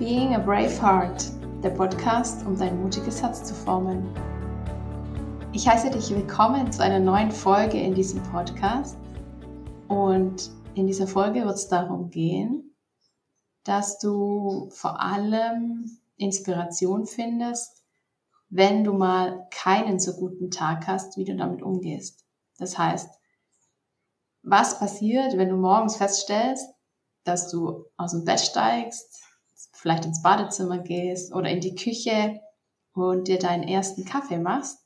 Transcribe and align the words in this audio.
Being 0.00 0.34
a 0.34 0.38
Brave 0.38 0.80
Heart, 0.80 1.30
der 1.62 1.68
Podcast, 1.68 2.46
um 2.46 2.56
dein 2.58 2.82
mutiges 2.82 3.20
Herz 3.20 3.44
zu 3.44 3.52
formen. 3.52 4.08
Ich 5.52 5.68
heiße 5.68 5.90
dich 5.90 6.08
willkommen 6.08 6.72
zu 6.72 6.82
einer 6.82 6.98
neuen 6.98 7.30
Folge 7.30 7.78
in 7.78 7.94
diesem 7.94 8.22
Podcast. 8.22 8.96
Und 9.88 10.52
in 10.74 10.86
dieser 10.86 11.06
Folge 11.06 11.44
wird 11.44 11.56
es 11.56 11.68
darum 11.68 12.08
gehen, 12.08 12.74
dass 13.64 13.98
du 13.98 14.70
vor 14.70 14.98
allem 15.02 15.84
Inspiration 16.16 17.04
findest, 17.04 17.84
wenn 18.48 18.84
du 18.84 18.94
mal 18.94 19.48
keinen 19.50 20.00
so 20.00 20.14
guten 20.14 20.50
Tag 20.50 20.86
hast, 20.86 21.18
wie 21.18 21.26
du 21.26 21.36
damit 21.36 21.60
umgehst. 21.60 22.24
Das 22.56 22.78
heißt, 22.78 23.10
was 24.44 24.78
passiert, 24.78 25.36
wenn 25.36 25.50
du 25.50 25.56
morgens 25.56 25.96
feststellst, 25.96 26.70
dass 27.24 27.50
du 27.50 27.84
aus 27.98 28.12
dem 28.12 28.24
Bett 28.24 28.40
steigst, 28.40 29.20
vielleicht 29.80 30.04
ins 30.04 30.22
Badezimmer 30.22 30.78
gehst 30.78 31.34
oder 31.34 31.48
in 31.48 31.60
die 31.60 31.74
Küche 31.74 32.40
und 32.92 33.28
dir 33.28 33.38
deinen 33.38 33.62
ersten 33.62 34.04
Kaffee 34.04 34.38
machst, 34.38 34.78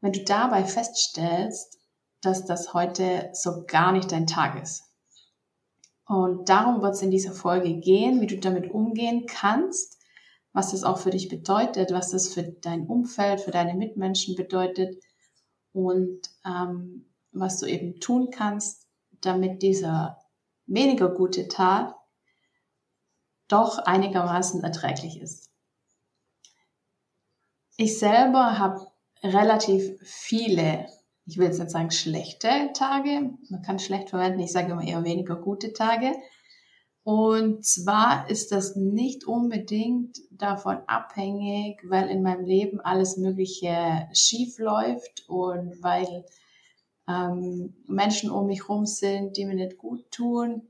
wenn 0.00 0.12
du 0.12 0.22
dabei 0.22 0.64
feststellst, 0.64 1.78
dass 2.20 2.44
das 2.44 2.74
heute 2.74 3.30
so 3.32 3.64
gar 3.66 3.92
nicht 3.92 4.12
dein 4.12 4.26
Tag 4.26 4.62
ist. 4.62 4.84
Und 6.06 6.48
darum 6.48 6.82
wird 6.82 6.94
es 6.94 7.02
in 7.02 7.10
dieser 7.10 7.32
Folge 7.32 7.78
gehen, 7.78 8.20
wie 8.20 8.26
du 8.26 8.38
damit 8.38 8.70
umgehen 8.70 9.26
kannst, 9.26 9.98
was 10.52 10.72
das 10.72 10.84
auch 10.84 10.98
für 10.98 11.10
dich 11.10 11.28
bedeutet, 11.28 11.92
was 11.92 12.10
das 12.10 12.34
für 12.34 12.42
dein 12.42 12.86
Umfeld, 12.86 13.40
für 13.40 13.52
deine 13.52 13.74
Mitmenschen 13.74 14.34
bedeutet 14.34 15.02
und 15.72 16.20
ähm, 16.44 17.06
was 17.32 17.60
du 17.60 17.66
eben 17.66 18.00
tun 18.00 18.30
kannst, 18.30 18.88
damit 19.20 19.62
dieser 19.62 20.18
weniger 20.66 21.08
gute 21.08 21.48
Tag 21.48 21.94
doch 23.50 23.78
einigermaßen 23.78 24.62
erträglich 24.62 25.20
ist. 25.20 25.50
Ich 27.76 27.98
selber 27.98 28.58
habe 28.58 28.86
relativ 29.22 29.98
viele, 30.02 30.86
ich 31.26 31.38
will 31.38 31.46
jetzt 31.46 31.58
nicht 31.58 31.70
sagen 31.70 31.90
schlechte 31.90 32.70
Tage, 32.74 33.30
man 33.48 33.62
kann 33.62 33.78
schlecht 33.78 34.10
verwenden, 34.10 34.40
ich 34.40 34.52
sage 34.52 34.72
immer 34.72 34.86
eher 34.86 35.04
weniger 35.04 35.36
gute 35.36 35.72
Tage. 35.72 36.12
Und 37.02 37.64
zwar 37.64 38.28
ist 38.28 38.52
das 38.52 38.76
nicht 38.76 39.24
unbedingt 39.24 40.18
davon 40.30 40.82
abhängig, 40.86 41.82
weil 41.88 42.08
in 42.08 42.22
meinem 42.22 42.44
Leben 42.44 42.80
alles 42.80 43.16
Mögliche 43.16 44.08
schief 44.12 44.58
läuft 44.58 45.24
und 45.26 45.82
weil 45.82 46.26
ähm, 47.08 47.74
Menschen 47.86 48.30
um 48.30 48.46
mich 48.46 48.68
rum 48.68 48.84
sind, 48.84 49.36
die 49.36 49.46
mir 49.46 49.54
nicht 49.54 49.78
gut 49.78 50.10
tun 50.10 50.69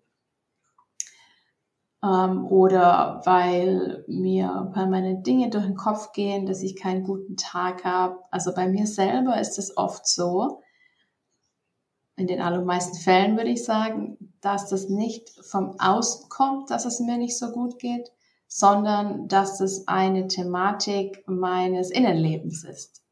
ähm, 2.03 2.47
oder 2.47 3.21
weil 3.25 4.05
mir 4.09 4.71
permanent 4.73 5.27
Dinge 5.27 5.51
durch 5.51 5.65
den 5.65 5.77
Kopf 5.77 6.13
gehen, 6.13 6.47
dass 6.47 6.63
ich 6.63 6.77
keinen 6.77 7.05
guten 7.05 7.37
Tag 7.37 7.85
habe. 7.85 8.19
Also 8.31 8.55
bei 8.55 8.69
mir 8.69 8.87
selber 8.87 9.41
ist 9.41 9.59
es 9.59 9.77
oft 9.77 10.07
so, 10.07 10.63
in 12.17 12.27
den 12.27 12.43
allermeisten 12.43 12.99
Fällen 12.99 13.37
würde 13.37 13.51
ich 13.51 13.65
sagen, 13.65 14.19
dass 14.41 14.69
das 14.69 14.89
nicht 14.89 15.31
vom 15.43 15.81
Außen 15.81 16.29
kommt, 16.29 16.71
dass 16.71 16.85
es 16.85 17.01
mir 17.01 17.17
nicht 17.17 17.39
so 17.39 17.51
gut 17.51 17.79
geht, 17.79 18.13
sondern 18.47 19.29
dass 19.29 19.59
das 19.59 19.89
eine 19.89 20.29
Thematik 20.29 21.25
meines 21.27 21.91
Innenlebens 21.91 22.65
ist. 22.65 23.03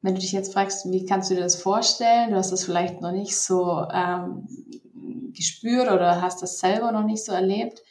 Wenn 0.00 0.14
du 0.14 0.20
dich 0.20 0.32
jetzt 0.32 0.52
fragst, 0.52 0.90
wie 0.90 1.04
kannst 1.04 1.30
du 1.30 1.34
dir 1.34 1.42
das 1.42 1.56
vorstellen, 1.56 2.30
du 2.30 2.36
hast 2.36 2.52
das 2.52 2.64
vielleicht 2.64 3.00
noch 3.00 3.12
nicht 3.12 3.36
so 3.36 3.86
ähm, 3.92 4.48
gespürt 5.32 5.90
oder 5.90 6.20
hast 6.22 6.42
das 6.42 6.58
selber 6.58 6.92
noch 6.92 7.04
nicht 7.04 7.24
so 7.24 7.32
erlebt. 7.32 7.82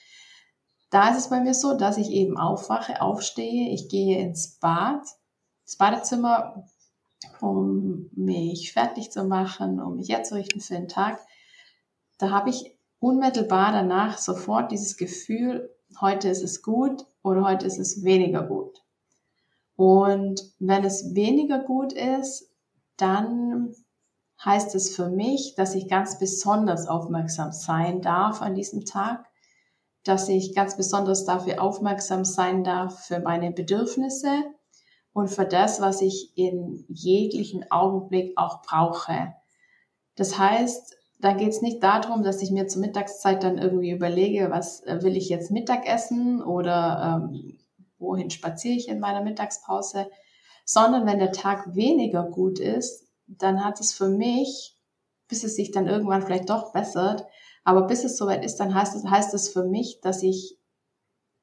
Da 0.90 1.10
ist 1.10 1.18
es 1.18 1.30
bei 1.30 1.40
mir 1.42 1.54
so, 1.54 1.78
dass 1.78 1.98
ich 1.98 2.10
eben 2.12 2.38
aufwache, 2.38 3.02
aufstehe, 3.02 3.74
ich 3.74 3.90
gehe 3.90 4.20
ins 4.20 4.58
Bad, 4.60 5.02
ins 5.66 5.78
Badezimmer, 5.78 6.66
um 7.42 8.10
mich 8.14 8.72
fertig 8.72 9.12
zu 9.12 9.24
machen, 9.26 9.82
um 9.82 9.98
mich 9.98 10.10
herzurichten 10.10 10.62
für 10.62 10.76
den 10.76 10.88
Tag. 10.88 11.20
Da 12.18 12.30
habe 12.32 12.50
ich 12.50 12.78
unmittelbar 13.00 13.72
danach 13.72 14.18
sofort 14.18 14.72
dieses 14.72 14.98
Gefühl, 14.98 15.70
heute 16.00 16.30
ist 16.30 16.44
es 16.44 16.62
gut 16.62 17.06
oder 17.22 17.44
heute 17.44 17.66
ist 17.66 17.80
es 17.80 18.04
weniger 18.04 18.44
gut. 18.44 18.82
Und 19.76 20.42
wenn 20.60 20.84
es 20.84 21.14
weniger 21.14 21.60
gut 21.60 21.94
ist, 21.94 22.52
dann 22.98 23.76
heißt 24.44 24.76
es 24.76 24.96
für 24.96 25.10
mich, 25.10 25.56
dass 25.56 25.76
ich 25.76 25.88
ganz 25.88 26.20
besonders 26.20 26.88
aufmerksam 26.88 27.52
sein 27.52 28.02
darf 28.02 28.42
an 28.42 28.56
diesem 28.56 28.86
Tag, 28.86 29.26
dass 30.04 30.30
ich 30.30 30.56
ganz 30.56 30.78
besonders 30.78 31.26
dafür 31.26 31.62
aufmerksam 31.62 32.24
sein 32.24 32.64
darf 32.64 33.06
für 33.06 33.20
meine 33.20 33.52
Bedürfnisse 33.52 34.44
und 35.12 35.30
für 35.30 35.46
das, 35.46 35.82
was 35.82 36.02
ich 36.02 36.38
in 36.38 36.86
jeglichen 36.88 37.70
Augenblick 37.72 38.34
auch 38.38 38.62
brauche. 38.62 39.34
Das 40.16 40.38
heißt, 40.38 40.96
da 41.20 41.34
geht 41.34 41.50
es 41.50 41.62
nicht 41.62 41.82
darum, 41.82 42.24
dass 42.24 42.42
ich 42.42 42.52
mir 42.52 42.68
zur 42.68 42.82
Mittagszeit 42.82 43.44
dann 43.44 43.58
irgendwie 43.58 43.90
überlege, 43.90 44.52
was 44.52 44.84
äh, 44.84 45.02
will 45.02 45.18
ich 45.18 45.30
jetzt 45.30 45.50
Mittag 45.50 45.88
essen 45.88 46.44
oder 46.44 47.24
ähm, 47.32 47.58
wohin 47.98 48.30
spaziere 48.30 48.76
ich 48.76 48.88
in 48.88 49.00
meiner 49.00 49.24
Mittagspause, 49.24 50.10
sondern 50.64 51.08
wenn 51.08 51.18
der 51.18 51.32
Tag 51.32 51.76
weniger 51.76 52.24
gut 52.24 52.60
ist, 52.60 53.07
dann 53.28 53.64
hat 53.64 53.80
es 53.80 53.94
für 53.94 54.10
mich, 54.10 54.76
bis 55.28 55.44
es 55.44 55.56
sich 55.56 55.72
dann 55.72 55.88
irgendwann 55.88 56.22
vielleicht 56.22 56.50
doch 56.50 56.72
bessert, 56.72 57.26
aber 57.64 57.86
bis 57.86 58.04
es 58.04 58.18
soweit 58.18 58.46
ist, 58.46 58.58
dann 58.58 58.74
heißt 58.74 58.96
es, 58.96 59.06
heißt 59.06 59.34
es 59.34 59.50
für 59.50 59.66
mich, 59.66 60.00
dass 60.02 60.24
ich 60.24 60.58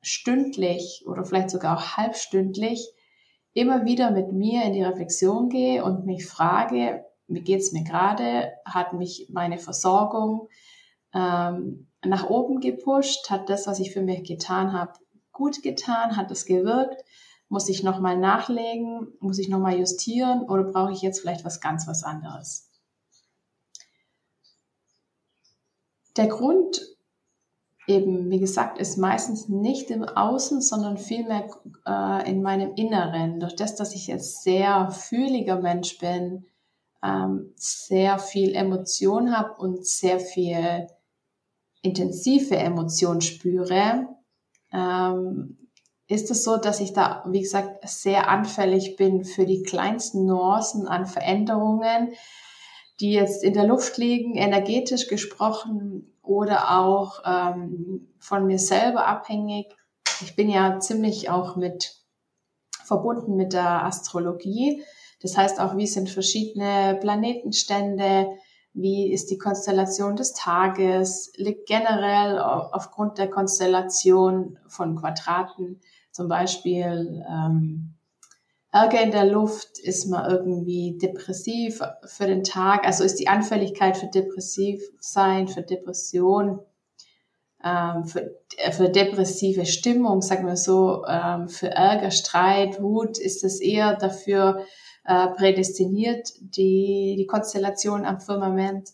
stündlich 0.01 1.05
oder 1.07 1.25
vielleicht 1.25 1.51
sogar 1.51 1.77
auch 1.77 1.97
halbstündlich 1.97 2.93
immer 3.53 3.85
wieder 3.85 4.11
mit 4.11 4.33
mir 4.33 4.65
in 4.65 4.73
die 4.73 4.83
Reflexion 4.83 5.49
gehe 5.49 5.85
und 5.85 6.07
mich 6.07 6.27
frage, 6.27 7.05
wie 7.27 7.41
geht's 7.41 7.73
mir 7.73 7.85
gerade? 7.85 8.53
Hat 8.65 8.93
mich 8.93 9.29
meine 9.33 9.59
Versorgung 9.59 10.49
ähm, 11.15 11.89
nach 12.05 12.29
oben 12.29 12.61
gepusht? 12.61 13.31
Hat 13.31 13.49
das, 13.49 13.67
was 13.67 13.81
ich 13.81 13.93
für 13.93 14.03
mich 14.03 14.25
getan 14.25 14.73
habe, 14.73 14.93
gut 15.33 15.63
getan? 15.63 16.17
Hat 16.17 16.31
es 16.31 16.45
gewirkt? 16.45 17.03
Muss 17.49 17.69
ich 17.69 17.83
nochmal 17.83 18.19
nachlegen? 18.19 19.09
Muss 19.21 19.39
ich 19.39 19.49
nochmal 19.49 19.79
justieren? 19.79 20.43
Oder 20.49 20.65
brauche 20.65 20.93
ich 20.93 21.03
jetzt 21.03 21.21
vielleicht 21.21 21.45
was 21.45 21.61
ganz 21.61 21.87
was 21.87 22.03
anderes? 22.03 22.71
Der 26.17 26.29
Grund 26.29 26.81
eben, 27.87 28.31
wie 28.31 28.39
gesagt, 28.39 28.79
ist 28.79 28.97
meistens 28.97 29.49
nicht 29.49 29.91
im 29.91 30.05
Außen, 30.05 30.61
sondern 30.61 30.97
vielmehr 30.97 31.49
äh, 31.87 32.31
in 32.31 32.43
meinem 32.43 32.75
Inneren. 32.75 33.41
Durch 33.41 33.57
das, 33.57 33.75
dass 33.75 33.95
ich 33.95 34.07
jetzt 34.07 34.43
sehr 34.43 34.91
fühliger 34.91 35.61
Mensch 35.61 35.99
bin, 35.99 36.47
ähm, 37.03 37.53
sehr 37.57 38.19
viel 38.19 38.55
Emotion 38.55 39.37
habe 39.37 39.61
und 39.61 39.87
sehr 39.87 40.19
viel 40.19 40.87
intensive 41.83 42.57
Emotion 42.57 43.21
spüre, 43.21 44.09
ähm, 44.73 45.64
ist 46.07 46.31
es 46.31 46.45
so, 46.45 46.57
dass 46.57 46.81
ich 46.81 46.93
da, 46.93 47.25
wie 47.27 47.41
gesagt, 47.41 47.89
sehr 47.89 48.29
anfällig 48.29 48.97
bin 48.97 49.25
für 49.25 49.47
die 49.47 49.63
kleinsten 49.63 50.27
Nuancen 50.27 50.87
an 50.87 51.07
Veränderungen, 51.07 52.13
die 53.01 53.13
jetzt 53.13 53.43
in 53.43 53.55
der 53.55 53.67
Luft 53.67 53.97
liegen, 53.97 54.37
energetisch 54.37 55.09
gesprochen 55.09 56.15
oder 56.23 56.79
auch 56.79 57.23
ähm, 57.27 58.09
von 58.19 58.47
mir 58.47 58.59
selber 58.59 59.07
abhängig. 59.07 59.75
Ich 60.21 60.37
bin 60.37 60.49
ja 60.49 60.79
ziemlich 60.79 61.31
auch 61.31 61.57
mit 61.57 61.97
verbunden 62.85 63.37
mit 63.37 63.53
der 63.53 63.85
Astrologie. 63.85 64.85
Das 65.23 65.37
heißt 65.37 65.59
auch, 65.59 65.77
wie 65.77 65.87
sind 65.87 66.11
verschiedene 66.11 66.99
Planetenstände, 67.01 68.29
wie 68.75 69.11
ist 69.11 69.31
die 69.31 69.39
Konstellation 69.39 70.17
des 70.17 70.35
Tages, 70.35 71.33
liegt 71.37 71.67
generell 71.67 72.39
aufgrund 72.39 73.19
der 73.19 73.31
Konstellation 73.31 74.59
von 74.67 74.97
Quadraten 74.97 75.81
zum 76.15 76.29
Beispiel 76.29 77.25
ähm, 77.29 77.95
Ärger 78.71 79.03
in 79.03 79.11
der 79.11 79.27
Luft, 79.27 79.81
ist 79.81 80.07
man 80.07 80.31
irgendwie 80.31 80.97
depressiv 80.97 81.81
für 82.07 82.27
den 82.27 82.45
Tag, 82.45 82.87
also 82.87 83.03
ist 83.03 83.19
die 83.19 83.27
Anfälligkeit 83.27 83.97
für 83.97 84.07
depressiv 84.07 84.81
sein, 85.01 85.49
für 85.49 85.63
Depression, 85.63 86.61
ähm, 87.65 88.05
für, 88.05 88.33
äh, 88.59 88.71
für 88.71 88.89
depressive 88.89 89.67
Stimmung, 89.67 90.23
sagen 90.23 90.47
wir 90.47 90.57
so, 90.57 91.05
ähm, 91.07 91.49
für 91.49 91.71
Ärger, 91.71 92.13
Streit, 92.13 92.81
Wut, 92.81 93.19
ist 93.19 93.43
es 93.43 93.61
eher 93.61 93.97
dafür 93.97 94.65
äh, 95.05 95.29
prädestiniert, 95.29 96.33
die, 96.39 97.17
die 97.19 97.27
Konstellation 97.27 98.05
am 98.05 98.21
Firmament. 98.21 98.91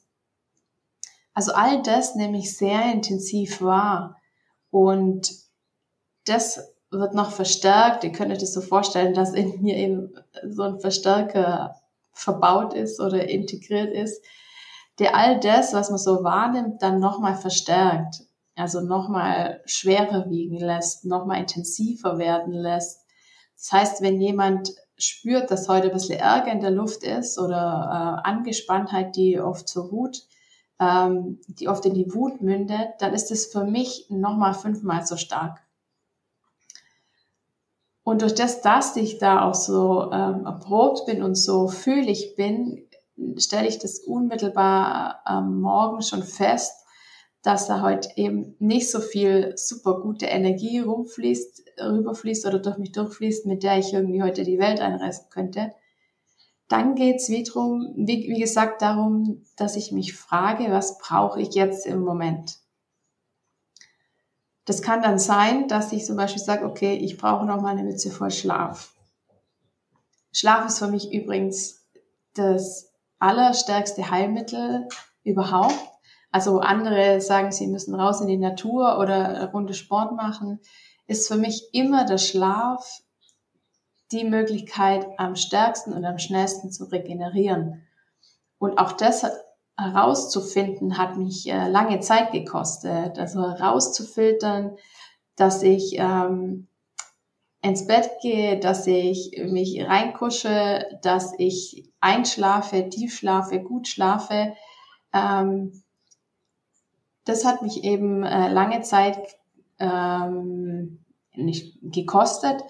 Also 1.35 1.53
all 1.53 1.83
das 1.83 2.17
nehme 2.17 2.39
ich 2.39 2.57
sehr 2.57 2.91
intensiv 2.91 3.61
wahr 3.61 4.17
und 4.71 5.31
das 6.25 6.71
wird 6.91 7.15
noch 7.15 7.31
verstärkt. 7.31 8.05
Ihr 8.05 8.13
könnt 8.13 8.33
euch 8.33 8.39
das 8.39 8.53
so 8.53 8.61
vorstellen, 8.61 9.15
dass 9.15 9.35
in 9.35 9.63
mir 9.63 9.77
eben 9.77 10.13
so 10.49 10.63
ein 10.63 10.81
Verstärker 10.81 11.77
verbaut 12.13 12.75
ist 12.75 13.01
oder 13.01 13.29
integriert 13.29 13.93
ist, 13.93 14.23
der 14.99 15.17
all 15.17 15.41
das, 15.41 15.73
was 15.73 15.91
man 15.91 15.99
so 15.99 16.25
wahrnimmt, 16.25 16.83
dann 16.83 17.01
nochmal 17.01 17.37
verstärkt. 17.37 18.23
also 18.57 18.81
nochmal 18.81 19.63
schwerer 19.65 20.29
wiegen 20.29 20.59
lässt, 20.59 21.07
nochmal 21.07 21.39
intensiver 21.41 22.19
werden 22.19 22.53
lässt. 22.53 23.07
Das 23.57 23.73
heißt, 23.73 24.03
wenn 24.03 24.21
jemand 24.21 24.75
spürt, 24.99 25.51
dass 25.51 25.69
heute 25.69 25.87
ein 25.87 25.95
bisschen 25.95 26.19
Ärger 26.19 26.53
in 26.53 26.61
der 26.61 26.71
Luft 26.71 27.03
ist 27.05 27.39
oder 27.39 28.21
äh, 28.25 28.29
Angespanntheit, 28.29 29.17
die 29.17 29.41
oft 29.41 29.67
zur 29.67 29.91
Wut, 29.91 30.27
ähm, 30.79 31.41
die 31.47 31.69
oft 31.69 31.87
in 31.87 31.95
die 31.95 32.13
Wut 32.13 32.43
mündet, 32.43 32.89
dann 32.99 33.15
ist 33.15 33.31
es 33.31 33.47
für 33.47 33.65
mich 33.65 34.07
nochmal 34.11 34.53
fünfmal 34.53 35.07
so 35.07 35.17
stark. 35.17 35.63
Und 38.11 38.23
durch 38.23 38.35
das, 38.35 38.61
dass 38.61 38.97
ich 38.97 39.19
da 39.19 39.49
auch 39.49 39.55
so 39.55 40.11
ähm, 40.11 40.45
erprobt 40.45 41.07
bin 41.07 41.23
und 41.23 41.37
so 41.37 41.69
fühlig 41.69 42.35
bin, 42.35 42.89
stelle 43.37 43.69
ich 43.69 43.79
das 43.79 44.01
unmittelbar 44.01 45.21
am 45.25 45.61
Morgen 45.61 46.03
schon 46.03 46.25
fest, 46.25 46.73
dass 47.45 47.69
da 47.69 47.83
heute 47.83 48.09
eben 48.17 48.57
nicht 48.59 48.91
so 48.91 48.99
viel 48.99 49.53
super 49.55 50.01
gute 50.01 50.27
Energie 50.27 50.81
rumfließt, 50.81 51.63
rüberfließt 51.81 52.47
oder 52.47 52.59
durch 52.59 52.79
mich 52.79 52.91
durchfließt, 52.91 53.47
mit 53.47 53.63
der 53.63 53.79
ich 53.79 53.93
irgendwie 53.93 54.25
heute 54.25 54.43
die 54.43 54.59
Welt 54.59 54.81
einreißen 54.81 55.27
könnte. 55.31 55.71
Dann 56.67 56.97
geht's 56.97 57.29
wie 57.29 57.45
drum, 57.45 57.95
wie, 57.95 58.29
wie 58.29 58.41
gesagt, 58.41 58.83
darum, 58.83 59.45
dass 59.57 59.77
ich 59.77 59.93
mich 59.93 60.17
frage, 60.17 60.73
was 60.73 60.99
brauche 60.99 61.41
ich 61.41 61.55
jetzt 61.55 61.87
im 61.87 62.01
Moment? 62.01 62.60
Das 64.71 64.83
kann 64.83 65.03
dann 65.03 65.19
sein, 65.19 65.67
dass 65.67 65.91
ich 65.91 66.05
zum 66.05 66.15
Beispiel 66.15 66.41
sage, 66.41 66.65
okay, 66.65 66.95
ich 66.95 67.17
brauche 67.19 67.45
noch 67.45 67.61
mal 67.61 67.71
eine 67.71 67.83
Mütze 67.83 68.09
voll 68.09 68.31
Schlaf. 68.31 68.95
Schlaf 70.31 70.65
ist 70.65 70.79
für 70.79 70.87
mich 70.87 71.13
übrigens 71.13 71.89
das 72.35 72.93
allerstärkste 73.19 74.13
Heilmittel 74.13 74.87
überhaupt. 75.25 75.75
Also 76.31 76.61
andere 76.61 77.21
sagen, 77.21 77.51
sie 77.51 77.67
müssen 77.67 77.97
raus 77.97 78.21
in 78.21 78.29
die 78.29 78.37
Natur 78.37 79.01
oder 79.01 79.51
Runde 79.51 79.75
Sport 79.75 80.13
machen. 80.13 80.61
Ist 81.09 81.27
für 81.27 81.37
mich 81.37 81.71
immer 81.73 82.05
der 82.05 82.19
Schlaf 82.19 83.03
die 84.13 84.23
Möglichkeit, 84.23 85.05
am 85.17 85.35
stärksten 85.35 85.93
und 85.93 86.05
am 86.05 86.19
schnellsten 86.19 86.71
zu 86.71 86.85
regenerieren. 86.85 87.89
Und 88.61 88.79
auch 88.79 88.93
das 88.93 89.27
herauszufinden, 89.81 90.99
hat 90.99 91.17
mich 91.17 91.49
äh, 91.49 91.69
lange 91.69 92.01
Zeit 92.01 92.33
gekostet. 92.33 93.19
Also 93.19 93.43
herauszufiltern, 93.43 94.77
dass 95.37 95.63
ich 95.63 95.97
ähm, 95.99 96.69
ins 97.63 97.87
Bett 97.87 98.11
gehe, 98.23 98.59
dass 98.59 98.87
ich 98.87 99.33
mich 99.45 99.85
reinkusche, 99.87 100.87
dass 101.03 101.35
ich 101.39 101.91
einschlafe, 102.01 102.89
tief 102.89 103.17
schlafe, 103.17 103.61
gut 103.61 103.89
schlafe. 103.89 104.55
Ähm, 105.13 105.83
das 107.25 107.45
hat 107.45 107.63
mich 107.63 107.85
eben 107.85 108.25
äh, 108.25 108.49
lange 108.49 108.81
Zeit 108.81 109.19
ähm, 109.79 111.05
nicht 111.35 111.79
gekostet, 111.83 112.63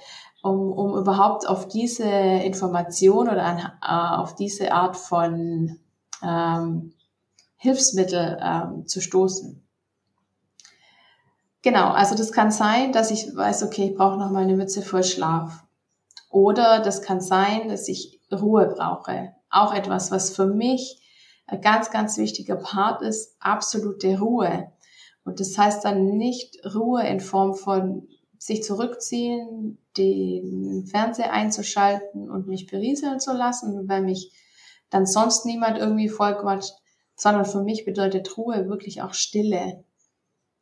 um, 0.43 0.73
um 0.73 0.97
überhaupt 0.99 1.49
auf 1.49 1.69
diese 1.69 2.05
Information 2.05 3.29
oder 3.29 3.45
an, 3.45 3.59
äh, 3.59 4.21
auf 4.21 4.35
diese 4.35 4.73
Art 4.73 4.97
von 4.97 5.79
ähm, 6.23 6.93
Hilfsmittel 7.63 8.39
ähm, 8.43 8.87
zu 8.87 9.03
stoßen. 9.03 9.63
Genau, 11.61 11.91
also 11.91 12.15
das 12.15 12.33
kann 12.33 12.51
sein, 12.51 12.91
dass 12.93 13.11
ich 13.11 13.37
weiß, 13.37 13.65
okay, 13.65 13.91
ich 13.91 13.95
brauche 13.95 14.19
noch 14.19 14.31
mal 14.31 14.45
eine 14.45 14.57
Mütze 14.57 14.81
voll 14.81 15.05
Schlaf. 15.05 15.63
Oder 16.31 16.81
das 16.81 17.03
kann 17.03 17.21
sein, 17.21 17.69
dass 17.69 17.87
ich 17.89 18.19
Ruhe 18.33 18.75
brauche. 18.75 19.35
Auch 19.51 19.75
etwas, 19.75 20.11
was 20.11 20.35
für 20.35 20.47
mich 20.47 21.03
ein 21.47 21.61
ganz, 21.61 21.91
ganz 21.91 22.17
wichtiger 22.17 22.57
Part 22.57 23.03
ist, 23.03 23.37
absolute 23.41 24.19
Ruhe. 24.19 24.73
Und 25.25 25.39
das 25.39 25.59
heißt 25.59 25.85
dann 25.85 26.17
nicht 26.17 26.57
Ruhe 26.75 27.07
in 27.07 27.21
Form 27.21 27.55
von 27.55 28.09
sich 28.39 28.63
zurückziehen, 28.63 29.77
den 29.99 30.87
Fernseher 30.87 31.31
einzuschalten 31.31 32.31
und 32.31 32.47
mich 32.47 32.69
berieseln 32.69 33.21
zu 33.21 33.35
lassen, 33.35 33.87
weil 33.87 34.01
mich 34.01 34.33
dann 34.89 35.05
sonst 35.05 35.45
niemand 35.45 35.77
irgendwie 35.77 36.09
vollquatscht, 36.09 36.80
sondern 37.21 37.45
für 37.45 37.63
mich 37.63 37.85
bedeutet 37.85 38.39
Ruhe 38.39 38.67
wirklich 38.71 39.03
auch 39.03 39.13
Stille. 39.13 39.85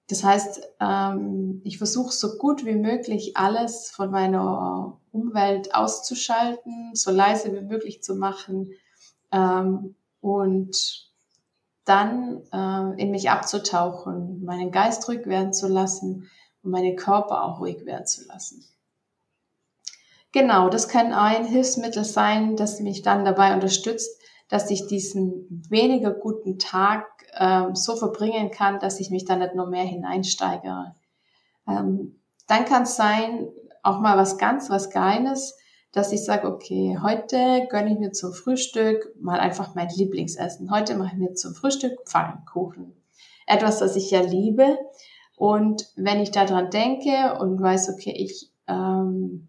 Das 0.08 0.25
heißt, 0.25 0.60
ähm, 0.81 1.60
ich 1.62 1.78
versuche 1.78 2.12
so 2.12 2.37
gut 2.37 2.64
wie 2.64 2.75
möglich 2.75 3.37
alles 3.37 3.90
von 3.90 4.10
meiner 4.10 4.99
Umwelt 5.12 5.72
auszuschalten, 5.72 6.90
so 6.94 7.12
leise 7.12 7.55
wie 7.55 7.60
möglich 7.60 8.02
zu 8.02 8.16
machen 8.16 8.72
ähm, 9.31 9.94
und 10.20 11.12
dann 11.84 12.43
äh, 12.52 13.00
in 13.00 13.12
mich 13.12 13.31
abzutauchen, 13.31 14.44
meinen 14.44 14.72
Geist 14.72 15.06
ruhig 15.08 15.26
werden 15.26 15.52
zu 15.52 15.69
lassen 15.69 16.28
und 16.64 16.72
meinen 16.72 16.96
Körper 16.96 17.44
auch 17.44 17.60
ruhig 17.60 17.87
werden 17.87 18.06
zu 18.06 18.26
lassen. 18.26 18.64
Genau, 20.32 20.69
das 20.70 20.88
kann 20.88 21.12
ein 21.12 21.44
Hilfsmittel 21.44 22.05
sein, 22.05 22.56
das 22.56 22.81
mich 22.81 23.02
dann 23.02 23.25
dabei 23.25 23.55
unterstützt, 23.55 24.20
dass 24.48 24.70
ich 24.70 24.86
diesen 24.86 25.64
weniger 25.68 26.10
guten 26.10 26.58
Tag 26.58 27.06
ähm, 27.38 27.74
so 27.74 27.96
verbringen 27.96 28.50
kann, 28.50 28.80
dass 28.80 29.00
ich 29.00 29.10
mich 29.10 29.24
dann 29.24 29.40
nicht 29.40 29.54
nur 29.54 29.66
mehr 29.66 29.84
hineinsteigere. 29.84 30.94
Ähm, 31.66 32.20
dann 32.46 32.64
kann 32.64 32.84
es 32.84 32.96
sein, 32.96 33.48
auch 33.82 34.00
mal 34.00 34.16
was 34.16 34.38
ganz, 34.38 34.70
was 34.70 34.90
Kleines, 34.90 35.56
dass 35.92 36.12
ich 36.12 36.24
sage, 36.24 36.48
okay, 36.48 36.98
heute 37.02 37.66
gönne 37.70 37.92
ich 37.92 37.98
mir 37.98 38.12
zum 38.12 38.32
Frühstück 38.32 39.14
mal 39.20 39.40
einfach 39.40 39.74
mein 39.74 39.88
Lieblingsessen. 39.88 40.70
Heute 40.70 40.96
mache 40.96 41.12
ich 41.12 41.18
mir 41.18 41.34
zum 41.34 41.54
Frühstück 41.54 41.98
Pfannkuchen. 42.06 42.94
Etwas, 43.46 43.78
das 43.78 43.96
ich 43.96 44.10
ja 44.10 44.20
liebe. 44.20 44.78
Und 45.36 45.90
wenn 45.96 46.20
ich 46.20 46.30
daran 46.30 46.70
denke 46.70 47.38
und 47.38 47.60
weiß, 47.60 47.90
okay, 47.90 48.12
ich 48.16 48.50
ähm, 48.66 49.47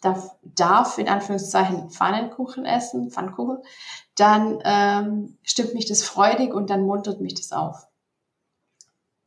darf, 0.00 0.36
darf 0.42 0.98
in 0.98 1.08
Anführungszeichen 1.08 1.90
Pfannenkuchen 1.90 2.64
essen, 2.64 3.10
Pfannkuchen, 3.10 3.58
dann 4.16 4.60
ähm, 4.64 5.38
stimmt 5.42 5.74
mich 5.74 5.86
das 5.86 6.02
freudig 6.02 6.54
und 6.54 6.70
dann 6.70 6.82
muntert 6.82 7.20
mich 7.20 7.34
das 7.34 7.52
auf. 7.52 7.86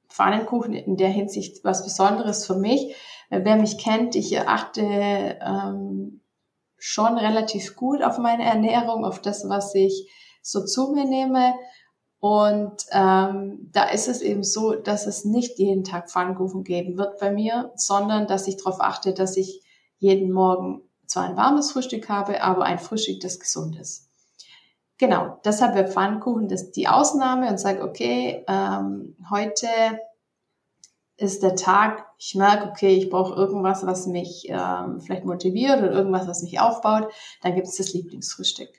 Pfannenkuchen 0.09 0.73
in 0.73 0.97
der 0.97 1.09
Hinsicht 1.09 1.63
was 1.63 1.83
Besonderes 1.83 2.45
für 2.45 2.55
mich. 2.55 2.95
Wer 3.29 3.55
mich 3.55 3.77
kennt, 3.77 4.15
ich 4.15 4.37
achte 4.41 4.81
ähm, 4.81 6.21
schon 6.77 7.17
relativ 7.17 7.75
gut 7.75 8.03
auf 8.03 8.17
meine 8.17 8.43
Ernährung, 8.43 9.05
auf 9.05 9.21
das, 9.21 9.47
was 9.47 9.73
ich 9.73 10.11
so 10.41 10.65
zu 10.65 10.91
mir 10.91 11.05
nehme. 11.05 11.53
Und 12.19 12.85
ähm, 12.91 13.69
da 13.71 13.85
ist 13.85 14.07
es 14.07 14.21
eben 14.21 14.43
so, 14.43 14.73
dass 14.73 15.07
es 15.07 15.23
nicht 15.23 15.57
jeden 15.59 15.83
Tag 15.83 16.09
Pfannkuchen 16.09 16.63
geben 16.63 16.97
wird 16.97 17.19
bei 17.19 17.31
mir, 17.31 17.71
sondern 17.75 18.27
dass 18.27 18.47
ich 18.47 18.57
darauf 18.57 18.81
achte, 18.81 19.13
dass 19.13 19.37
ich 19.37 19.63
jeden 20.01 20.31
Morgen 20.31 20.81
zwar 21.05 21.23
ein 21.25 21.37
warmes 21.37 21.71
Frühstück 21.71 22.09
habe, 22.09 22.41
aber 22.41 22.65
ein 22.65 22.79
Frühstück, 22.79 23.19
das 23.21 23.39
gesund 23.39 23.79
ist. 23.79 24.09
Genau, 24.97 25.39
deshalb 25.45 25.75
wäre 25.75 25.87
Pfannkuchen 25.87 26.47
das 26.47 26.71
die 26.71 26.87
Ausnahme 26.87 27.49
und 27.49 27.59
sage, 27.59 27.83
okay, 27.83 28.43
ähm, 28.47 29.15
heute 29.29 29.67
ist 31.17 31.43
der 31.43 31.55
Tag, 31.55 32.05
ich 32.17 32.35
merke, 32.35 32.69
okay, 32.69 32.95
ich 32.95 33.09
brauche 33.09 33.35
irgendwas, 33.35 33.85
was 33.85 34.07
mich 34.07 34.47
ähm, 34.49 35.01
vielleicht 35.01 35.25
motiviert 35.25 35.77
oder 35.79 35.91
irgendwas, 35.91 36.27
was 36.27 36.41
mich 36.41 36.59
aufbaut, 36.59 37.11
dann 37.41 37.55
gibt 37.55 37.67
es 37.67 37.77
das 37.77 37.93
Lieblingsfrühstück. 37.93 38.69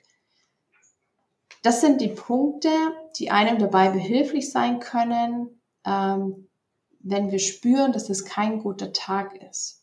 Das 1.61 1.79
sind 1.79 2.01
die 2.01 2.09
Punkte, 2.09 2.69
die 3.17 3.31
einem 3.31 3.59
dabei 3.59 3.89
behilflich 3.89 4.51
sein 4.51 4.81
können, 4.81 5.61
ähm, 5.85 6.49
wenn 6.99 7.31
wir 7.31 7.39
spüren, 7.39 7.93
dass 7.93 8.09
es 8.09 8.25
kein 8.25 8.59
guter 8.59 8.91
Tag 8.91 9.41
ist. 9.49 9.82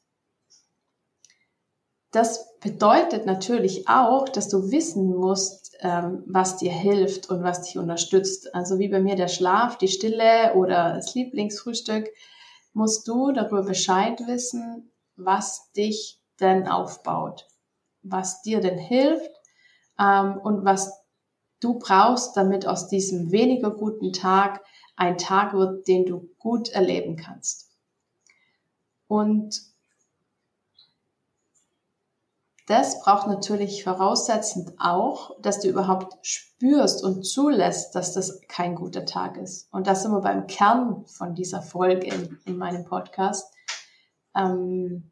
Das 2.11 2.59
bedeutet 2.59 3.25
natürlich 3.25 3.89
auch, 3.89 4.29
dass 4.29 4.49
du 4.49 4.71
wissen 4.71 5.15
musst, 5.15 5.77
ähm, 5.81 6.25
was 6.27 6.57
dir 6.57 6.73
hilft 6.73 7.31
und 7.31 7.43
was 7.43 7.63
dich 7.63 7.79
unterstützt. 7.79 8.55
Also 8.55 8.79
wie 8.79 8.89
bei 8.89 9.01
mir 9.01 9.15
der 9.15 9.29
Schlaf, 9.29 9.79
die 9.79 9.89
Stille 9.89 10.55
oder 10.55 10.95
das 10.95 11.15
Lieblingsfrühstück 11.15 12.09
musst 12.73 13.07
du 13.07 13.33
darüber 13.33 13.63
Bescheid 13.63 14.21
wissen, 14.27 14.91
was 15.17 15.71
dich 15.73 16.21
denn 16.41 16.67
aufbaut, 16.67 17.47
was 18.03 18.43
dir 18.43 18.61
denn 18.61 18.79
hilft 18.79 19.31
ähm, 19.99 20.39
und 20.43 20.65
was 20.65 20.93
du 21.61 21.79
brauchst, 21.79 22.37
damit 22.37 22.67
aus 22.67 22.89
diesem 22.89 23.31
weniger 23.31 23.71
guten 23.71 24.13
Tag 24.13 24.65
ein 24.97 25.17
Tag 25.17 25.53
wird, 25.53 25.87
den 25.87 26.07
du 26.07 26.29
gut 26.39 26.71
erleben 26.71 27.17
kannst. 27.17 27.71
Und 29.07 29.70
das 32.71 33.01
braucht 33.01 33.27
natürlich 33.27 33.83
voraussetzend 33.83 34.75
auch, 34.79 35.37
dass 35.41 35.59
du 35.59 35.69
überhaupt 35.69 36.25
spürst 36.25 37.03
und 37.03 37.25
zulässt, 37.25 37.97
dass 37.97 38.13
das 38.13 38.41
kein 38.47 38.77
guter 38.77 39.05
Tag 39.05 39.39
ist. 39.39 39.67
Und 39.73 39.89
das 39.89 40.03
sind 40.03 40.13
wir 40.13 40.21
beim 40.21 40.47
Kern 40.47 41.05
von 41.07 41.35
dieser 41.35 41.63
Folge 41.63 42.07
in, 42.07 42.39
in 42.45 42.57
meinem 42.57 42.85
Podcast. 42.85 43.53
Ähm, 44.37 45.11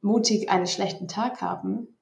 mutig 0.00 0.50
einen 0.50 0.66
schlechten 0.66 1.06
Tag 1.06 1.40
haben, 1.40 1.96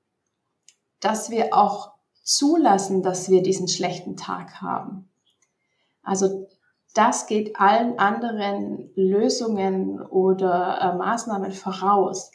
dass 1.00 1.28
wir 1.28 1.54
auch 1.54 1.92
zulassen, 2.22 3.02
dass 3.02 3.28
wir 3.28 3.42
diesen 3.42 3.68
schlechten 3.68 4.16
Tag 4.16 4.62
haben. 4.62 5.10
Also 6.02 6.48
das 6.94 7.26
geht 7.26 7.60
allen 7.60 7.98
anderen 7.98 8.90
Lösungen 8.94 10.00
oder 10.00 10.80
äh, 10.80 10.96
Maßnahmen 10.96 11.52
voraus. 11.52 12.30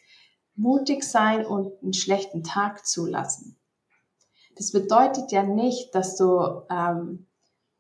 Mutig 0.55 1.03
sein 1.03 1.45
und 1.45 1.72
einen 1.81 1.93
schlechten 1.93 2.43
Tag 2.43 2.86
zulassen. 2.86 3.57
Das 4.55 4.72
bedeutet 4.72 5.31
ja 5.31 5.43
nicht, 5.43 5.95
dass 5.95 6.15
du 6.15 6.62
ähm, 6.69 7.27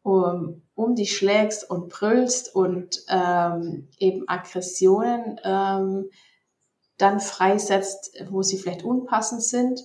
um, 0.01 0.63
um 0.75 0.95
dich 0.95 1.15
schlägst 1.15 1.69
und 1.69 1.89
brüllst 1.89 2.53
und 2.53 3.03
ähm, 3.07 3.89
eben 3.99 4.27
Aggressionen 4.27 5.39
ähm, 5.43 6.09
dann 6.97 7.19
freisetzt, 7.19 8.11
wo 8.29 8.41
sie 8.41 8.57
vielleicht 8.57 8.83
unpassend 8.83 9.43
sind, 9.43 9.81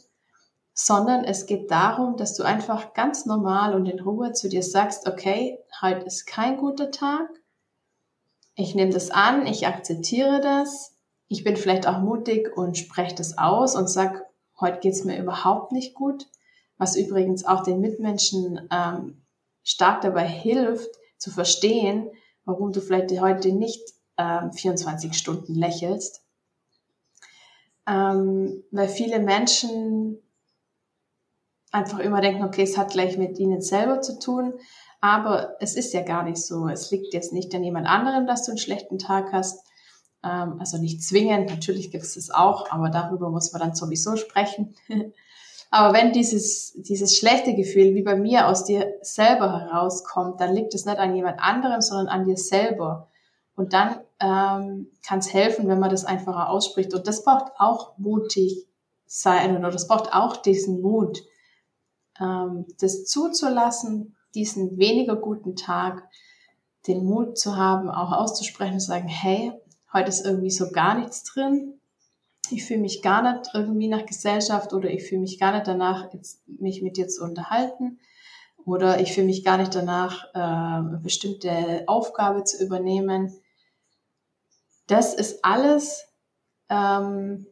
sondern 0.75 1.25
es 1.25 1.47
geht 1.47 1.71
darum, 1.71 2.17
dass 2.17 2.35
du 2.35 2.43
einfach 2.43 2.95
ganz 2.95 3.27
normal 3.27 3.75
und 3.75 3.87
in 3.87 4.01
Ruhe 4.01 4.33
zu 4.33 4.49
dir 4.49 4.63
sagst, 4.63 5.09
okay, 5.09 5.59
heute 5.81 6.07
ist 6.07 6.27
kein 6.27 6.57
guter 6.57 6.91
Tag, 6.91 7.29
ich 8.55 8.75
nehme 8.75 8.93
das 8.93 9.11
an, 9.11 9.47
ich 9.47 9.67
akzeptiere 9.67 10.41
das, 10.41 10.98
ich 11.29 11.45
bin 11.45 11.57
vielleicht 11.57 11.87
auch 11.87 12.01
mutig 12.01 12.57
und 12.57 12.77
spreche 12.77 13.15
das 13.15 13.39
aus 13.39 13.77
und 13.77 13.89
sag, 13.89 14.25
heute 14.61 14.81
geht's 14.81 15.05
mir 15.05 15.19
überhaupt 15.19 15.73
nicht 15.73 15.95
gut, 15.95 16.27
was 16.79 16.97
übrigens 16.97 17.45
auch 17.45 17.63
den 17.63 17.81
Mitmenschen 17.81 18.69
ähm, 18.73 19.23
stark 19.63 20.01
dabei 20.01 20.27
hilft, 20.27 20.91
zu 21.19 21.31
verstehen, 21.31 22.11
warum 22.45 22.73
du 22.73 22.81
vielleicht 22.81 23.11
heute 23.21 23.53
nicht 23.53 23.83
ähm, 24.17 24.53
24 24.53 25.15
Stunden 25.15 25.55
lächelst. 25.55 26.23
Ähm, 27.87 28.65
weil 28.71 28.89
viele 28.89 29.19
Menschen 29.19 30.19
einfach 31.73 31.99
immer 31.99 32.21
denken, 32.21 32.45
okay, 32.45 32.63
es 32.63 32.79
hat 32.79 32.91
gleich 32.91 33.19
mit 33.19 33.39
ihnen 33.39 33.61
selber 33.61 34.01
zu 34.01 34.19
tun. 34.19 34.55
Aber 35.01 35.57
es 35.61 35.77
ist 35.77 35.93
ja 35.93 36.03
gar 36.03 36.25
nicht 36.25 36.39
so. 36.39 36.69
Es 36.69 36.91
liegt 36.91 37.15
jetzt 37.15 37.33
nicht 37.33 37.55
an 37.55 37.63
jemand 37.63 37.87
anderem, 37.87 38.27
dass 38.27 38.45
du 38.45 38.53
einen 38.53 38.59
schlechten 38.59 38.99
Tag 38.99 39.33
hast. 39.33 39.68
Ähm, 40.23 40.57
also 40.59 40.79
nicht 40.79 41.03
zwingend, 41.03 41.51
natürlich 41.51 41.91
gibt 41.91 42.05
es 42.05 42.15
das 42.15 42.31
auch, 42.31 42.71
aber 42.71 42.91
darüber 42.91 43.31
muss 43.31 43.53
man 43.53 43.61
dann 43.61 43.75
sowieso 43.75 44.17
sprechen. 44.17 44.75
aber 45.71 45.97
wenn 45.97 46.13
dieses, 46.13 46.73
dieses 46.75 47.17
schlechte 47.17 47.55
Gefühl 47.55 47.95
wie 47.95 48.03
bei 48.03 48.17
mir 48.17 48.49
aus 48.49 48.65
dir 48.65 48.95
selber 49.03 49.61
herauskommt, 49.61 50.41
dann 50.41 50.55
liegt 50.55 50.75
es 50.75 50.85
nicht 50.85 50.99
an 50.99 51.15
jemand 51.15 51.41
anderem, 51.41 51.81
sondern 51.81 52.09
an 52.09 52.27
dir 52.27 52.37
selber. 52.37 53.09
Und 53.55 53.73
dann 53.73 54.01
ähm, 54.21 54.89
kann 55.07 55.19
es 55.19 55.33
helfen, 55.33 55.69
wenn 55.69 55.81
man 55.81 55.91
das 55.91 56.05
einfacher 56.05 56.49
ausspricht. 56.51 56.95
Und 56.95 57.07
das 57.07 57.25
braucht 57.25 57.53
auch 57.59 57.99
mutig 57.99 58.67
sein 59.07 59.57
oder 59.57 59.71
das 59.71 59.89
braucht 59.89 60.13
auch 60.13 60.37
diesen 60.37 60.81
Mut 60.81 61.23
ähm, 62.21 62.67
das 62.81 63.05
zuzulassen, 63.07 64.17
diesen 64.35 64.79
weniger 64.79 65.17
guten 65.17 65.57
Tag, 65.57 66.09
den 66.87 67.05
Mut 67.05 67.39
zu 67.39 67.57
haben, 67.57 67.91
auch 67.91 68.13
auszusprechen 68.13 68.81
zu 68.81 68.87
sagen, 68.87 69.09
hey, 69.09 69.53
heute 69.93 70.09
ist 70.09 70.25
irgendwie 70.25 70.51
so 70.51 70.71
gar 70.71 70.99
nichts 70.99 71.25
drin. 71.25 71.81
Ich 72.51 72.65
fühle 72.65 72.81
mich 72.81 73.03
gar 73.03 73.23
nicht 73.23 73.51
irgendwie 73.55 73.89
nach 73.89 74.07
Gesellschaft 74.07 74.73
oder 74.73 74.91
ich 74.91 75.05
fühle 75.05 75.21
mich 75.21 75.39
gar 75.39 75.53
nicht 75.53 75.67
danach, 75.67 76.13
jetzt, 76.13 76.47
mich 76.49 76.83
mit 76.83 76.97
dir 76.97 77.09
zu 77.09 77.25
unterhalten 77.25 77.99
oder 78.65 79.01
ich 79.01 79.13
fühle 79.13 79.27
mich 79.27 79.45
gar 79.45 79.59
nicht 79.59 79.75
danach, 79.75 80.25
äh, 80.35 80.39
eine 80.39 81.01
bestimmte 81.03 81.85
Aufgabe 81.87 82.45
zu 82.45 82.63
übernehmen. 82.63 83.35
Das 84.87 85.15
ist 85.15 85.45
alles 85.45 86.07
ähm, 86.69 87.47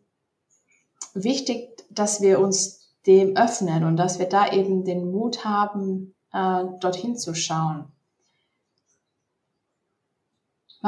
wichtig, 1.15 1.85
dass 1.91 2.21
wir 2.21 2.41
uns 2.41 2.95
dem 3.07 3.37
öffnen 3.37 3.85
und 3.85 3.97
dass 3.97 4.19
wir 4.19 4.27
da 4.27 4.53
eben 4.53 4.85
den 4.85 5.11
Mut 5.11 5.45
haben, 5.45 6.15
äh, 6.33 6.65
dorthin 6.81 7.17
zu 7.17 7.35
schauen. 7.35 7.93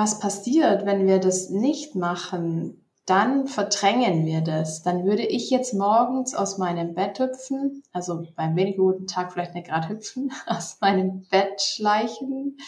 Was 0.01 0.21
passiert, 0.21 0.87
wenn 0.87 1.09
wir 1.09 1.19
das 1.19 1.51
nicht 1.51 1.97
machen? 1.97 2.87
Dann 3.05 3.49
verdrängen 3.49 4.27
wir 4.27 4.43
das. 4.43 4.85
Dann 4.85 5.05
würde 5.05 5.27
ich 5.27 5.51
jetzt 5.51 5.75
morgens 5.75 6.37
aus 6.37 6.57
meinem 6.57 6.95
Bett 6.95 7.19
hüpfen, 7.19 7.83
also 7.93 8.25
beim 8.37 8.55
weniger 8.55 8.85
guten 8.85 9.09
Tag 9.09 9.33
vielleicht 9.33 9.55
nicht 9.55 9.67
gerade 9.67 9.89
hüpfen, 9.89 10.31
aus 10.47 10.79
meinem 10.81 11.27
Bett 11.33 11.61
schleichen 11.61 12.59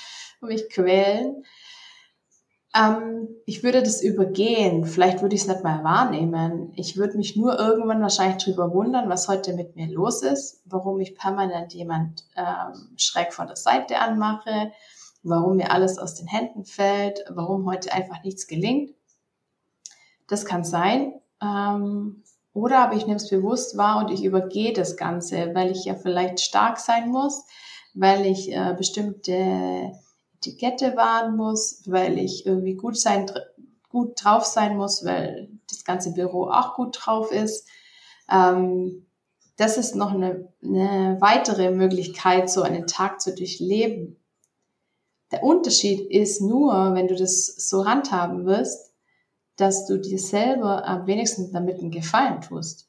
und 0.40 0.48
mich 0.48 0.68
quälen 0.70 1.44
ähm, 2.74 3.28
ich 3.46 3.64
würde 3.64 3.82
das 3.82 4.02
übergehen. 4.02 4.84
Vielleicht 4.84 5.22
würde 5.22 5.34
ich 5.34 5.42
es 5.42 5.48
nicht 5.48 5.64
mal 5.64 5.82
wahrnehmen. 5.82 6.72
Ich 6.76 6.96
würde 6.96 7.16
mich 7.16 7.36
nur 7.36 7.58
irgendwann 7.58 8.00
wahrscheinlich 8.00 8.42
drüber 8.42 8.72
wundern, 8.72 9.08
was 9.08 9.26
heute 9.26 9.54
mit 9.54 9.74
mir 9.74 9.88
los 9.88 10.22
ist, 10.22 10.62
warum 10.66 11.00
ich 11.00 11.16
permanent 11.16 11.74
jemand 11.74 12.24
ähm, 12.36 12.94
schräg 12.96 13.32
von 13.32 13.48
der 13.48 13.56
Seite 13.56 13.98
anmache, 13.98 14.72
warum 15.22 15.56
mir 15.56 15.70
alles 15.70 15.98
aus 15.98 16.14
den 16.14 16.26
Händen 16.26 16.64
fällt, 16.64 17.24
warum 17.28 17.66
heute 17.66 17.92
einfach 17.92 18.22
nichts 18.22 18.46
gelingt. 18.46 18.94
Das 20.26 20.44
kann 20.44 20.64
sein. 20.64 21.14
Ähm, 21.42 22.22
oder 22.52 22.80
aber 22.80 22.94
ich 22.94 23.06
nehme 23.06 23.16
es 23.16 23.28
bewusst 23.28 23.76
wahr 23.76 23.98
und 23.98 24.10
ich 24.10 24.24
übergehe 24.24 24.72
das 24.72 24.96
Ganze, 24.96 25.54
weil 25.54 25.70
ich 25.70 25.84
ja 25.84 25.94
vielleicht 25.94 26.40
stark 26.40 26.78
sein 26.78 27.10
muss, 27.10 27.44
weil 27.94 28.26
ich 28.26 28.52
äh, 28.52 28.74
bestimmte 28.76 29.92
Etikette 30.36 30.96
wahren 30.96 31.36
muss, 31.36 31.82
weil 31.86 32.18
ich 32.18 32.46
irgendwie 32.46 32.74
gut 32.74 32.98
sein, 32.98 33.30
gut 33.88 34.24
drauf 34.24 34.44
sein 34.44 34.76
muss, 34.76 35.04
weil 35.04 35.50
das 35.68 35.84
ganze 35.84 36.12
Büro 36.12 36.48
auch 36.48 36.74
gut 36.74 36.98
drauf 37.00 37.30
ist. 37.30 37.68
Ähm, 38.30 39.06
das 39.56 39.76
ist 39.76 39.94
noch 39.94 40.12
eine, 40.12 40.48
eine 40.62 41.18
weitere 41.20 41.70
Möglichkeit, 41.70 42.50
so 42.50 42.62
einen 42.62 42.86
Tag 42.86 43.20
zu 43.20 43.34
durchleben. 43.34 44.19
Der 45.30 45.42
Unterschied 45.44 46.10
ist 46.10 46.40
nur, 46.40 46.94
wenn 46.94 47.08
du 47.08 47.14
das 47.14 47.46
so 47.46 47.86
handhaben 47.86 48.46
wirst, 48.46 48.92
dass 49.56 49.86
du 49.86 49.98
dir 49.98 50.18
selber 50.18 50.86
am 50.86 51.06
wenigsten 51.06 51.52
damit 51.52 51.78
einen 51.78 51.90
Gefallen 51.90 52.40
tust. 52.40 52.88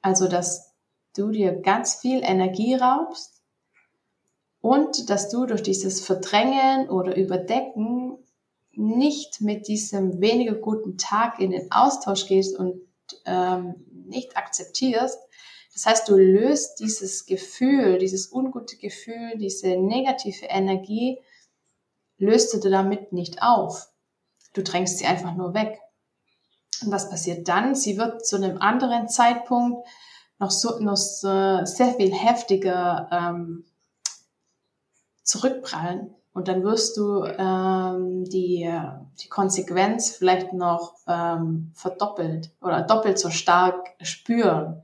Also, 0.00 0.28
dass 0.28 0.72
du 1.16 1.30
dir 1.30 1.52
ganz 1.52 1.96
viel 1.96 2.22
Energie 2.22 2.74
raubst 2.74 3.42
und 4.60 5.10
dass 5.10 5.28
du 5.28 5.46
durch 5.46 5.62
dieses 5.62 6.00
Verdrängen 6.00 6.88
oder 6.88 7.16
Überdecken 7.16 8.18
nicht 8.72 9.40
mit 9.40 9.68
diesem 9.68 10.20
weniger 10.20 10.54
guten 10.54 10.96
Tag 10.96 11.40
in 11.40 11.50
den 11.50 11.70
Austausch 11.72 12.26
gehst 12.26 12.56
und 12.56 12.80
ähm, 13.26 13.74
nicht 14.06 14.36
akzeptierst. 14.36 15.18
Das 15.74 15.86
heißt, 15.86 16.08
du 16.08 16.16
löst 16.16 16.80
dieses 16.80 17.26
Gefühl, 17.26 17.98
dieses 17.98 18.32
ungute 18.32 18.76
Gefühl, 18.76 19.36
diese 19.36 19.76
negative 19.76 20.46
Energie, 20.46 21.18
löst 22.22 22.54
du 22.54 22.70
damit 22.70 23.12
nicht 23.12 23.42
auf. 23.42 23.90
Du 24.54 24.62
drängst 24.62 24.98
sie 24.98 25.06
einfach 25.06 25.34
nur 25.34 25.54
weg. 25.54 25.80
Und 26.82 26.92
was 26.92 27.10
passiert 27.10 27.48
dann? 27.48 27.74
Sie 27.74 27.98
wird 27.98 28.24
zu 28.24 28.36
einem 28.36 28.58
anderen 28.58 29.08
Zeitpunkt 29.08 29.86
noch 30.38 30.50
so 30.50 30.78
noch 30.78 30.96
so 30.96 31.64
sehr 31.64 31.94
viel 31.96 32.12
heftiger 32.12 33.08
ähm, 33.10 33.64
zurückprallen. 35.22 36.14
Und 36.32 36.48
dann 36.48 36.62
wirst 36.62 36.96
du 36.96 37.24
ähm, 37.24 38.24
die, 38.24 38.70
die 39.20 39.28
Konsequenz 39.28 40.10
vielleicht 40.10 40.52
noch 40.52 40.94
ähm, 41.06 41.72
verdoppelt 41.74 42.50
oder 42.62 42.82
doppelt 42.82 43.18
so 43.18 43.30
stark 43.30 43.94
spüren. 44.00 44.82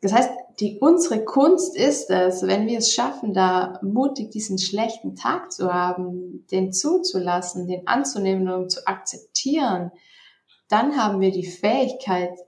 Das 0.00 0.12
heißt, 0.12 0.30
die, 0.60 0.78
unsere 0.78 1.24
Kunst 1.24 1.74
ist 1.74 2.10
es, 2.10 2.42
wenn 2.42 2.66
wir 2.66 2.78
es 2.78 2.92
schaffen, 2.92 3.32
da 3.32 3.80
mutig 3.82 4.30
diesen 4.30 4.58
schlechten 4.58 5.16
Tag 5.16 5.50
zu 5.52 5.72
haben, 5.72 6.46
den 6.50 6.72
zuzulassen, 6.72 7.66
den 7.66 7.86
anzunehmen 7.88 8.48
und 8.48 8.70
zu 8.70 8.86
akzeptieren, 8.86 9.90
dann 10.68 10.96
haben 10.96 11.20
wir 11.20 11.30
die 11.30 11.46
Fähigkeit, 11.46 12.38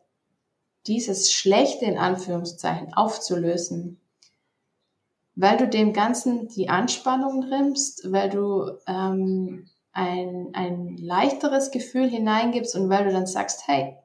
dieses 0.87 1.33
Schlechte 1.33 1.87
in 1.87 1.97
Anführungszeichen 1.97 2.93
aufzulösen. 2.93 4.01
Weil 5.35 5.57
du 5.57 5.67
dem 5.67 5.95
Ganzen 5.95 6.49
die 6.49 6.69
Anspannung 6.69 7.49
nimmst, 7.49 8.13
weil 8.13 8.29
du 8.29 8.73
ähm, 8.87 9.71
ein, 9.93 10.51
ein 10.53 10.97
leichteres 10.99 11.71
Gefühl 11.71 12.11
hineingibst 12.11 12.77
und 12.77 12.91
weil 12.91 13.05
du 13.05 13.13
dann 13.13 13.27
sagst, 13.27 13.67
hey, 13.67 13.97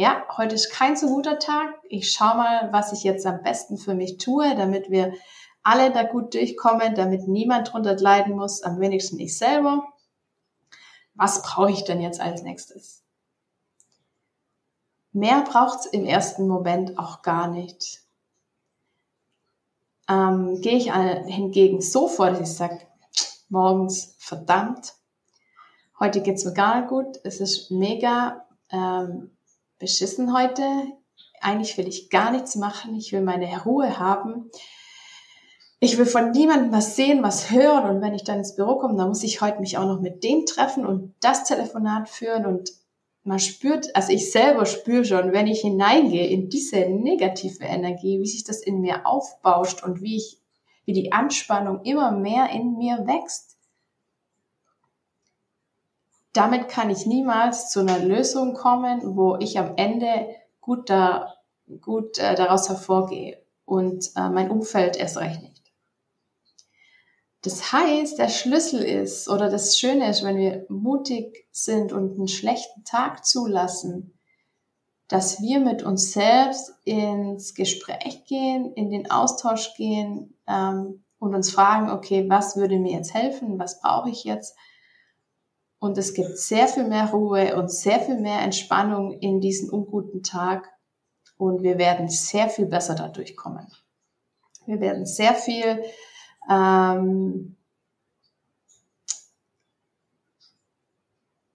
ja, 0.00 0.24
heute 0.36 0.54
ist 0.54 0.70
kein 0.70 0.96
so 0.96 1.08
guter 1.08 1.38
Tag. 1.38 1.74
Ich 1.88 2.12
schau 2.12 2.34
mal, 2.34 2.72
was 2.72 2.92
ich 2.92 3.02
jetzt 3.04 3.26
am 3.26 3.42
besten 3.42 3.76
für 3.76 3.94
mich 3.94 4.18
tue, 4.18 4.54
damit 4.56 4.90
wir 4.90 5.12
alle 5.62 5.92
da 5.92 6.02
gut 6.04 6.34
durchkommen, 6.34 6.94
damit 6.94 7.28
niemand 7.28 7.72
drunter 7.72 7.96
leiden 7.96 8.34
muss, 8.34 8.62
am 8.62 8.80
wenigsten 8.80 9.18
ich 9.18 9.36
selber. 9.36 9.84
Was 11.14 11.42
brauche 11.42 11.70
ich 11.70 11.84
denn 11.84 12.00
jetzt 12.00 12.20
als 12.20 12.42
nächstes? 12.42 13.02
Mehr 15.12 15.42
braucht's 15.42 15.86
im 15.86 16.06
ersten 16.06 16.48
Moment 16.48 16.98
auch 16.98 17.22
gar 17.22 17.48
nicht 17.48 18.00
ähm, 20.10 20.60
gehe 20.60 20.76
ich 20.76 20.92
hingegen 20.92 21.80
so 21.80 22.08
vor, 22.08 22.30
dass 22.30 22.40
ich 22.40 22.52
sage, 22.52 22.80
morgens, 23.48 24.16
verdammt, 24.18 24.94
heute 26.00 26.20
geht's 26.20 26.44
mir 26.44 26.52
gar 26.52 26.80
nicht 26.80 26.88
gut, 26.88 27.20
es 27.22 27.40
ist 27.40 27.70
mega 27.70 28.44
ähm, 28.70 29.30
beschissen 29.80 30.36
heute, 30.36 30.62
eigentlich 31.40 31.76
will 31.76 31.88
ich 31.88 32.10
gar 32.10 32.30
nichts 32.30 32.54
machen, 32.54 32.94
ich 32.94 33.12
will 33.12 33.22
meine 33.22 33.64
Ruhe 33.64 33.98
haben. 33.98 34.50
ich 35.82 35.96
will 35.96 36.06
von 36.06 36.30
niemandem 36.30 36.72
was 36.72 36.94
sehen, 36.94 37.22
was 37.22 37.50
hören 37.50 37.88
und 37.88 38.02
wenn 38.02 38.14
ich 38.14 38.22
dann 38.22 38.38
ins 38.38 38.54
Büro 38.54 38.76
komme, 38.76 38.96
dann 38.96 39.08
muss 39.08 39.22
ich 39.22 39.40
heute 39.40 39.60
mich 39.60 39.78
auch 39.78 39.86
noch 39.86 40.00
mit 40.00 40.22
dem 40.22 40.44
treffen 40.44 40.86
und 40.86 41.14
das 41.20 41.44
Telefonat 41.44 42.08
führen 42.08 42.44
und 42.44 42.70
man 43.22 43.38
spürt, 43.38 43.94
also 43.96 44.12
ich 44.12 44.30
selber 44.30 44.66
spüre 44.66 45.04
schon, 45.04 45.32
wenn 45.32 45.46
ich 45.46 45.60
hineingehe 45.60 46.26
in 46.26 46.48
diese 46.48 46.80
negative 46.80 47.64
Energie, 47.64 48.20
wie 48.20 48.26
sich 48.26 48.44
das 48.44 48.62
in 48.62 48.80
mir 48.80 49.06
aufbauscht 49.06 49.82
und 49.82 50.02
wie 50.02 50.16
ich, 50.16 50.38
wie 50.84 50.92
die 50.92 51.12
Anspannung 51.12 51.82
immer 51.84 52.12
mehr 52.12 52.50
in 52.50 52.76
mir 52.76 53.06
wächst. 53.06 53.56
Damit 56.32 56.68
kann 56.68 56.90
ich 56.90 57.06
niemals 57.06 57.70
zu 57.70 57.80
einer 57.80 57.98
Lösung 57.98 58.54
kommen, 58.54 59.16
wo 59.16 59.36
ich 59.36 59.58
am 59.58 59.74
Ende 59.76 60.28
gut 60.60 60.88
da, 60.88 61.34
gut 61.80 62.18
äh, 62.18 62.34
daraus 62.34 62.68
hervorgehe 62.68 63.42
und 63.64 64.10
äh, 64.16 64.28
mein 64.28 64.50
Umfeld 64.50 64.96
erst 64.96 65.18
recht 65.18 65.42
nicht. 65.42 65.60
Das 67.42 67.72
heißt, 67.72 68.18
der 68.18 68.28
Schlüssel 68.28 68.82
ist 68.82 69.28
oder 69.28 69.48
das 69.48 69.78
Schöne 69.78 70.10
ist, 70.10 70.22
wenn 70.22 70.36
wir 70.36 70.66
mutig 70.68 71.46
sind 71.50 71.92
und 71.92 72.12
einen 72.12 72.28
schlechten 72.28 72.84
Tag 72.84 73.24
zulassen, 73.24 74.18
dass 75.08 75.40
wir 75.40 75.58
mit 75.58 75.82
uns 75.82 76.12
selbst 76.12 76.72
ins 76.84 77.54
Gespräch 77.54 78.24
gehen, 78.26 78.72
in 78.74 78.90
den 78.90 79.10
Austausch 79.10 79.74
gehen 79.74 80.38
ähm, 80.46 81.02
und 81.18 81.34
uns 81.34 81.50
fragen, 81.50 81.90
okay, 81.90 82.28
was 82.28 82.56
würde 82.56 82.78
mir 82.78 82.92
jetzt 82.92 83.14
helfen, 83.14 83.58
was 83.58 83.80
brauche 83.80 84.10
ich 84.10 84.24
jetzt? 84.24 84.56
Und 85.80 85.98
es 85.98 86.14
gibt 86.14 86.38
sehr 86.38 86.68
viel 86.68 86.86
mehr 86.86 87.10
Ruhe 87.10 87.56
und 87.56 87.72
sehr 87.72 87.98
viel 88.00 88.20
mehr 88.20 88.40
Entspannung 88.42 89.12
in 89.18 89.40
diesen 89.40 89.70
unguten 89.70 90.22
Tag 90.22 90.70
und 91.36 91.62
wir 91.62 91.78
werden 91.78 92.08
sehr 92.08 92.48
viel 92.48 92.66
besser 92.66 92.94
dadurch 92.94 93.34
kommen. 93.34 93.66
Wir 94.66 94.80
werden 94.80 95.06
sehr 95.06 95.34
viel 95.34 95.82
ähm, 96.48 97.56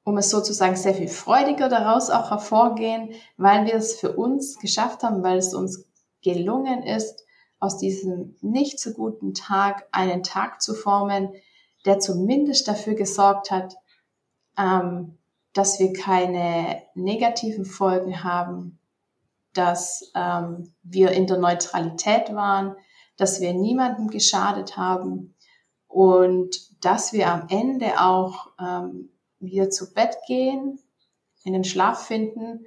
um 0.06 0.18
es 0.18 0.30
sozusagen 0.30 0.76
sehr 0.76 0.94
viel 0.94 1.08
freudiger 1.08 1.68
daraus 1.68 2.10
auch 2.10 2.30
hervorgehen, 2.30 3.14
weil 3.38 3.66
wir 3.66 3.74
es 3.74 4.00
für 4.00 4.16
uns 4.16 4.58
geschafft 4.60 5.04
haben, 5.04 5.24
weil 5.24 5.38
es 5.38 5.54
uns 5.54 5.88
gelungen 6.22 6.84
ist, 6.84 7.26
aus 7.60 7.80
diesem 7.80 8.36
nicht 8.42 8.80
so 8.80 8.94
guten 8.94 9.34
Tag 9.34 9.88
einen 9.92 10.22
Tag 10.22 10.62
zu 10.62 10.76
formen, 10.76 11.34
der 11.86 12.00
zumindest 12.00 12.68
dafür 12.68 12.94
gesorgt 12.94 13.50
hat, 13.50 13.76
ähm, 14.58 15.18
dass 15.54 15.80
wir 15.80 15.94
keine 15.94 16.82
negativen 16.96 17.66
Folgen 17.66 18.24
haben, 18.24 18.80
dass 19.54 20.12
ähm, 20.16 20.74
wir 20.84 21.12
in 21.12 21.28
der 21.28 21.38
Neutralität 21.38 22.34
waren, 22.34 22.76
dass 23.18 23.40
wir 23.40 23.54
niemandem 23.54 24.10
geschadet 24.10 24.76
haben 24.76 25.36
und 25.88 26.84
dass 26.84 27.14
wir 27.14 27.32
am 27.32 27.48
Ende 27.50 28.02
auch 28.02 28.52
ähm, 28.60 29.10
wieder 29.40 29.70
zu 29.70 29.94
Bett 29.94 30.18
gehen, 30.28 30.80
in 31.46 31.54
den 31.54 31.64
Schlaf 31.64 32.06
finden, 32.06 32.66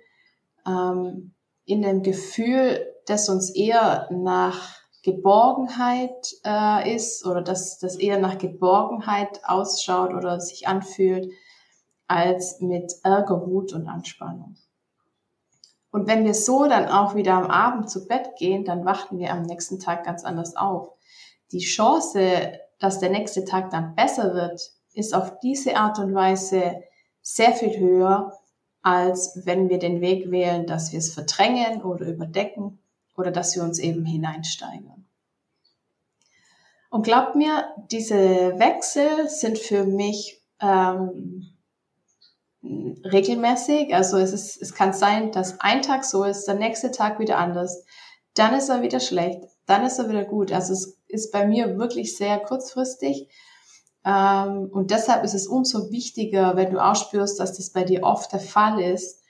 ähm, 0.67 1.35
in 1.67 1.83
dem 1.83 2.03
Gefühl, 2.03 2.87
das 3.07 3.29
uns 3.29 3.51
eher 3.55 4.09
nach 4.11 4.79
Geborgenheit 5.03 6.35
äh, 6.45 6.95
ist 6.95 7.27
oder 7.27 7.43
dass 7.43 7.79
das 7.79 7.97
eher 7.97 8.19
nach 8.19 8.39
Geborgenheit 8.39 9.41
ausschaut 9.45 10.15
oder 10.15 10.41
sich 10.41 10.67
anfühlt, 10.69 11.31
als 12.09 12.61
mit 12.61 12.93
Ärger, 13.05 13.47
Wut 13.47 13.73
und 13.73 13.87
Anspannung. 13.87 14.57
Und 15.91 16.07
wenn 16.07 16.25
wir 16.25 16.35
so 16.35 16.67
dann 16.67 16.89
auch 16.89 17.15
wieder 17.15 17.35
am 17.35 17.51
Abend 17.51 17.89
zu 17.91 18.07
Bett 18.07 18.37
gehen, 18.39 18.65
dann 18.65 18.85
wachen 18.85 19.19
wir 19.19 19.33
am 19.33 19.43
nächsten 19.43 19.79
Tag 19.79 20.05
ganz 20.05 20.25
anders 20.25 20.57
auf. 20.57 20.93
Die 21.53 21.61
Chance, 21.61 22.59
dass 22.79 22.99
der 22.99 23.11
nächste 23.11 23.45
Tag 23.45 23.71
dann 23.71 23.95
besser 23.95 24.35
wird, 24.35 24.61
ist 24.93 25.15
auf 25.15 25.39
diese 25.41 25.77
Art 25.77 25.99
und 25.99 26.15
Weise 26.15 26.83
sehr 27.23 27.53
viel 27.53 27.79
höher, 27.79 28.33
als 28.83 29.41
wenn 29.45 29.69
wir 29.69 29.79
den 29.79 30.01
Weg 30.01 30.31
wählen, 30.31 30.67
dass 30.67 30.93
wir 30.93 30.99
es 30.99 31.13
verdrängen 31.13 31.83
oder 31.83 32.07
überdecken 32.07 32.79
oder 33.17 33.31
dass 33.31 33.55
wir 33.57 33.63
uns 33.63 33.79
eben 33.79 34.05
hineinsteigern. 34.05 35.07
Und 36.91 37.03
glaubt 37.03 37.35
mir, 37.35 37.65
diese 37.91 38.17
Wechsel 38.59 39.29
sind 39.29 39.59
für 39.59 39.85
mich 39.85 40.43
ähm, 40.61 41.58
regelmäßig. 42.63 43.95
Also 43.95 44.17
es, 44.19 44.33
ist, 44.33 44.61
es 44.61 44.75
kann 44.75 44.93
sein, 44.93 45.33
dass 45.33 45.61
ein 45.61 45.83
Tag 45.83 46.05
so 46.05 46.25
ist, 46.25 46.47
der 46.47 46.55
nächste 46.55 46.91
Tag 46.91 47.19
wieder 47.19 47.39
anders. 47.39 47.85
Dann 48.35 48.55
ist 48.55 48.69
er 48.69 48.83
wieder 48.83 49.01
schlecht, 49.01 49.41
dann 49.67 49.85
ist 49.85 49.99
er 49.99 50.09
wieder 50.09 50.25
gut. 50.25 50.53
Also 50.53 50.73
es 50.73 50.99
ist 51.09 51.33
bei 51.33 51.47
mir 51.47 51.79
wirklich 51.79 52.17
sehr 52.17 52.39
kurzfristig. 52.39 53.29
Ähm, 54.05 54.71
und 54.73 54.91
deshalb 54.91 55.25
ist 55.25 55.35
es 55.35 55.47
umso 55.47 55.91
wichtiger, 55.91 56.57
wenn 56.57 56.73
du 56.73 56.85
auch 56.85 56.97
spürst, 56.97 57.41
dass 57.41 57.57
das 57.57 57.71
bei 57.71 57.85
dir 57.85 58.03
oft 58.03 58.33
der 58.33 58.41
Fall 58.41 58.81
ist, 58.81 59.23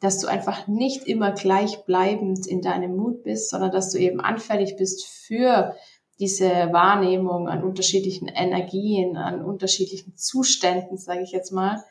dass 0.00 0.18
du 0.18 0.26
einfach 0.26 0.66
nicht 0.66 1.06
immer 1.06 1.32
gleichbleibend 1.32 2.46
in 2.46 2.60
deinem 2.60 2.96
Mut 2.96 3.22
bist, 3.22 3.50
sondern 3.50 3.70
dass 3.70 3.90
du 3.90 3.98
eben 3.98 4.20
anfällig 4.20 4.76
bist 4.76 5.06
für 5.06 5.74
diese 6.18 6.50
Wahrnehmung 6.72 7.48
an 7.48 7.62
unterschiedlichen 7.62 8.28
Energien, 8.28 9.16
an 9.16 9.44
unterschiedlichen 9.44 10.16
Zuständen, 10.16 10.98
sage 10.98 11.22
ich 11.22 11.30
jetzt 11.30 11.52
mal 11.52 11.82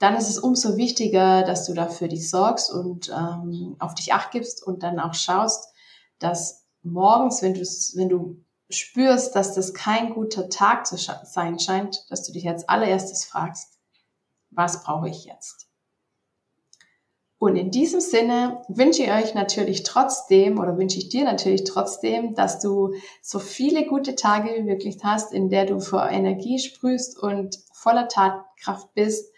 dann 0.00 0.16
ist 0.16 0.30
es 0.30 0.38
umso 0.38 0.78
wichtiger, 0.78 1.42
dass 1.42 1.66
du 1.66 1.74
dafür 1.74 2.08
dich 2.08 2.30
sorgst 2.30 2.72
und 2.72 3.10
ähm, 3.10 3.76
auf 3.78 3.94
dich 3.94 4.14
acht 4.14 4.30
gibst 4.30 4.66
und 4.66 4.82
dann 4.82 4.98
auch 4.98 5.12
schaust, 5.12 5.72
dass 6.18 6.64
morgens, 6.82 7.42
wenn 7.42 7.52
du, 7.52 7.60
wenn 7.60 8.08
du 8.08 8.42
spürst, 8.70 9.36
dass 9.36 9.54
das 9.54 9.74
kein 9.74 10.14
guter 10.14 10.48
Tag 10.48 10.86
zu 10.86 10.96
sein 10.96 11.58
scheint, 11.58 12.06
dass 12.08 12.22
du 12.22 12.32
dich 12.32 12.48
als 12.48 12.66
allererstes 12.66 13.26
fragst, 13.26 13.78
was 14.50 14.82
brauche 14.82 15.10
ich 15.10 15.26
jetzt? 15.26 15.68
Und 17.38 17.56
in 17.56 17.70
diesem 17.70 18.00
Sinne 18.00 18.62
wünsche 18.68 19.02
ich 19.02 19.10
euch 19.10 19.34
natürlich 19.34 19.82
trotzdem 19.82 20.58
oder 20.58 20.78
wünsche 20.78 20.98
ich 20.98 21.10
dir 21.10 21.24
natürlich 21.24 21.64
trotzdem, 21.64 22.34
dass 22.34 22.58
du 22.58 22.94
so 23.20 23.38
viele 23.38 23.86
gute 23.86 24.14
Tage 24.14 24.54
wie 24.56 24.62
möglich 24.62 24.96
hast, 25.02 25.32
in 25.34 25.50
der 25.50 25.66
du 25.66 25.78
vor 25.78 26.08
Energie 26.08 26.58
sprühst 26.58 27.18
und 27.18 27.58
voller 27.74 28.08
Tatkraft 28.08 28.94
bist 28.94 29.30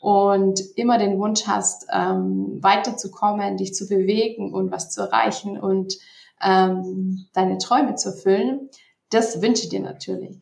und 0.00 0.60
immer 0.76 0.98
den 0.98 1.18
Wunsch 1.18 1.46
hast, 1.46 1.86
ähm, 1.92 2.58
weiterzukommen, 2.62 3.56
dich 3.56 3.74
zu 3.74 3.88
bewegen 3.88 4.52
und 4.52 4.70
was 4.70 4.90
zu 4.90 5.02
erreichen 5.02 5.58
und 5.58 5.94
ähm, 6.42 7.26
deine 7.32 7.58
Träume 7.58 7.94
zu 7.94 8.10
erfüllen, 8.10 8.68
das 9.10 9.40
wünsche 9.40 9.64
ich 9.64 9.68
dir 9.70 9.80
natürlich. 9.80 10.40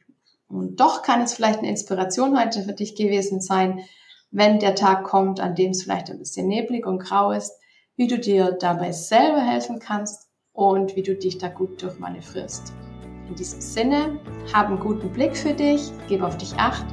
Und 0.49 0.81
doch 0.81 1.03
kann 1.03 1.21
es 1.23 1.35
vielleicht 1.35 1.61
eine 1.61 1.69
Inspiration 1.69 2.38
heute 2.38 2.62
für 2.62 2.73
dich 2.73 2.97
gewesen 2.97 3.40
sein, 3.40 3.81
wenn 4.31 4.59
der 4.59 4.75
Tag 4.75 5.05
kommt, 5.05 5.40
an 5.40 5.55
dem 5.55 5.71
es 5.71 5.83
vielleicht 5.83 6.11
ein 6.11 6.19
bisschen 6.19 6.49
neblig 6.49 6.87
und 6.87 6.99
grau 6.99 7.31
ist, 7.31 7.53
wie 7.97 8.09
du 8.09 8.19
dir 8.19 8.53
dabei 8.53 8.93
selber 8.93 9.40
helfen 9.40 9.79
kannst 9.79 10.29
und 10.53 10.97
wie 10.97 11.03
du 11.03 11.14
dich 11.14 11.38
da 11.38 11.49
gut 11.49 11.81
durchmanövrierst. 11.83 12.73
In 13.29 13.35
diesem 13.37 13.61
Sinne, 13.61 14.21
hab 14.53 14.67
einen 14.67 14.81
guten 14.81 15.11
Blick 15.12 15.37
für 15.37 15.55
dich, 15.55 15.90
gib 16.09 16.23
auf 16.23 16.37
dich 16.37 16.55
acht 16.57 16.87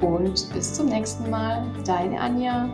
und 0.00 0.52
bis 0.52 0.74
zum 0.74 0.86
nächsten 0.86 1.30
Mal, 1.30 1.64
deine 1.84 2.20
Anja. 2.20 2.68